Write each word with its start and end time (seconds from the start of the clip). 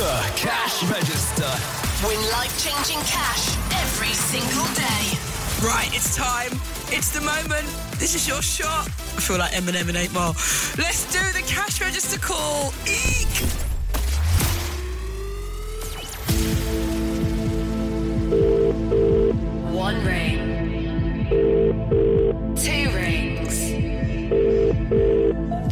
The 0.00 0.32
Cash 0.34 0.82
Register. 0.84 1.52
Win 2.08 2.18
life 2.32 2.56
changing 2.58 2.96
cash 3.04 3.54
every 3.82 4.14
single 4.14 4.64
day. 4.72 5.18
Right, 5.62 5.90
it's 5.94 6.16
time. 6.16 6.52
It's 6.88 7.10
the 7.10 7.20
moment. 7.20 7.66
This 7.98 8.14
is 8.14 8.26
your 8.26 8.40
shot. 8.40 8.86
I 8.86 9.20
feel 9.20 9.36
like 9.36 9.52
Eminem 9.52 9.90
in 9.90 9.96
8 9.96 10.14
Mile. 10.14 10.32
Let's 10.78 11.04
do 11.12 11.18
the 11.38 11.44
cash 11.46 11.82
register 11.82 12.18
call. 12.18 12.72
Eek! 12.86 13.28
One 19.70 20.02
ring. 20.02 21.26
Two 22.56 22.88
rings. 22.96 23.54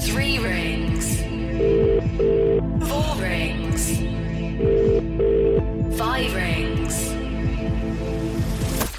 Three 0.06 0.38
rings. 0.38 0.77
Rings. 6.27 7.14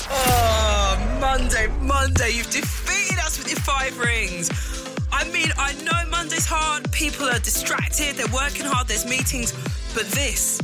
Oh, 0.10 1.18
Monday, 1.20 1.68
Monday, 1.82 2.30
you've 2.30 2.50
defeated 2.50 3.20
us 3.20 3.38
with 3.38 3.50
your 3.50 3.60
five 3.60 4.00
rings. 4.00 4.50
I 5.12 5.26
mean, 5.26 5.52
I 5.58 5.74
know 5.84 6.06
Monday's 6.10 6.46
hard, 6.46 6.90
people 6.94 7.28
are 7.28 7.40
distracted, 7.40 8.16
they're 8.16 8.34
working 8.34 8.66
hard, 8.66 8.88
there's 8.88 9.06
meetings, 9.06 9.52
but 9.94 10.06
this 10.12 10.62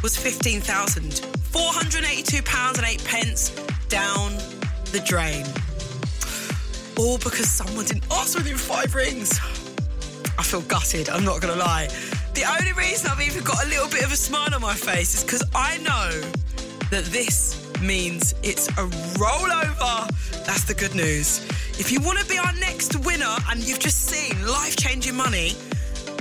was 0.00 0.16
£15,482 0.16 2.78
and 2.78 2.86
8 2.86 3.04
pence 3.04 3.50
down 3.88 4.36
the 4.92 5.00
drain. 5.04 5.44
All 6.96 7.18
because 7.18 7.50
someone 7.50 7.84
didn't 7.84 8.08
answer 8.12 8.38
within 8.38 8.56
five 8.56 8.94
rings. 8.94 9.40
I 10.38 10.44
feel 10.44 10.62
gutted, 10.62 11.08
I'm 11.08 11.24
not 11.24 11.40
gonna 11.40 11.56
lie. 11.56 11.88
The 12.34 12.44
only 12.44 12.72
reason 12.74 13.10
I've 13.10 13.20
even 13.20 13.42
got 13.42 13.64
a 13.64 13.68
little 13.68 13.75
a 14.16 14.18
smile 14.18 14.54
on 14.54 14.62
my 14.62 14.72
face 14.72 15.14
is 15.14 15.24
because 15.24 15.44
I 15.54 15.76
know 15.78 16.08
that 16.88 17.04
this 17.12 17.70
means 17.82 18.34
it's 18.42 18.68
a 18.68 18.86
rollover. 19.20 20.08
That's 20.46 20.64
the 20.64 20.72
good 20.72 20.94
news. 20.94 21.44
If 21.78 21.92
you 21.92 22.00
want 22.00 22.18
to 22.20 22.24
be 22.24 22.38
our 22.38 22.52
next 22.54 22.96
winner 23.04 23.36
and 23.50 23.60
you've 23.60 23.78
just 23.78 24.06
seen 24.06 24.34
life 24.46 24.74
changing 24.74 25.14
money, 25.16 25.52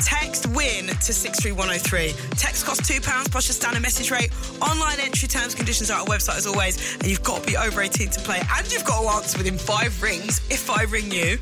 text 0.03 0.45
WIN 0.47 0.87
to 0.87 1.13
63103. 1.13 2.11
Text 2.35 2.65
costs 2.65 2.91
£2 2.91 3.31
plus 3.31 3.47
your 3.47 3.53
standard 3.53 3.81
message 3.81 4.11
rate. 4.11 4.31
Online 4.61 4.99
entry 4.99 5.29
terms 5.29 5.53
and 5.53 5.55
conditions 5.55 5.89
are 5.89 6.01
at 6.01 6.09
our 6.09 6.13
website 6.13 6.35
as 6.35 6.45
always. 6.45 6.95
And 6.95 7.07
you've 7.07 7.23
got 7.23 7.43
to 7.43 7.47
be 7.47 7.55
over 7.55 7.81
18 7.81 8.09
to 8.09 8.19
play. 8.19 8.41
And 8.57 8.69
you've 8.73 8.83
got 8.83 9.03
to 9.03 9.07
answer 9.07 9.37
within 9.37 9.57
five 9.57 10.01
rings 10.03 10.41
if 10.49 10.69
I 10.69 10.83
ring 10.83 11.11
you. 11.11 11.39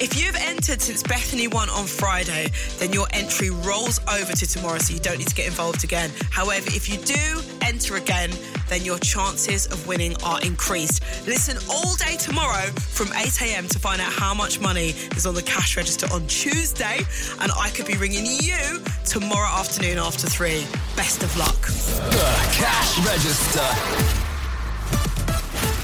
If 0.00 0.18
you've 0.18 0.36
entered 0.36 0.80
since 0.80 1.02
Bethany 1.02 1.46
won 1.46 1.68
on 1.68 1.84
Friday, 1.84 2.50
then 2.78 2.90
your 2.90 3.06
entry 3.12 3.50
rolls 3.50 4.00
over 4.08 4.32
to 4.32 4.46
tomorrow, 4.46 4.78
so 4.78 4.94
you 4.94 4.98
don't 4.98 5.18
need 5.18 5.28
to 5.28 5.34
get 5.34 5.46
involved 5.46 5.84
again. 5.84 6.10
However, 6.30 6.68
if 6.68 6.88
you 6.88 6.96
do 7.04 7.42
enter 7.60 7.96
again, 7.96 8.30
then 8.68 8.82
your 8.82 8.98
chances 8.98 9.66
of 9.66 9.86
winning 9.86 10.16
are 10.24 10.40
increased. 10.40 11.02
Listen 11.26 11.58
all 11.68 11.94
day 11.96 12.16
tomorrow 12.16 12.64
from 12.78 13.08
8 13.12 13.42
a.m. 13.42 13.68
to 13.68 13.78
find 13.78 14.00
out 14.00 14.10
how 14.10 14.32
much 14.32 14.58
money 14.58 14.94
is 15.16 15.26
on 15.26 15.34
the 15.34 15.42
cash 15.42 15.76
register 15.76 16.06
on 16.14 16.26
Tuesday, 16.28 17.00
and 17.40 17.52
I 17.58 17.68
could 17.68 17.86
be 17.86 17.98
ringing 17.98 18.24
you 18.24 18.82
tomorrow 19.04 19.50
afternoon 19.50 19.98
after 19.98 20.28
three. 20.28 20.64
Best 20.96 21.22
of 21.22 21.36
luck. 21.36 21.60
The 21.60 22.32
Cash 22.56 23.04
Register. 23.04 23.68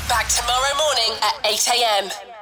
Back 0.09 0.29
tomorrow 0.29 0.75
morning 0.79 1.19
at 1.21 1.35
8 1.45 1.69
a.m. 1.69 2.36